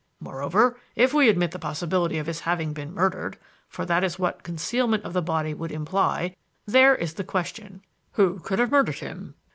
Moreover, 0.19 0.79
if 0.95 1.13
we 1.13 1.29
admit 1.29 1.51
the 1.51 1.59
possibility 1.59 2.17
of 2.17 2.25
his 2.25 2.39
having 2.39 2.73
been 2.73 2.91
murdered 2.91 3.37
for 3.69 3.85
that 3.85 4.03
is 4.03 4.17
what 4.17 4.41
concealment 4.41 5.03
of 5.03 5.13
the 5.13 5.21
body 5.21 5.53
would 5.53 5.71
imply 5.71 6.35
there 6.65 6.95
is 6.95 7.13
the 7.13 7.23
question: 7.23 7.83
'Who 8.13 8.39
could 8.39 8.57
have 8.57 8.71
murdered 8.71 8.95
him?' 8.97 9.35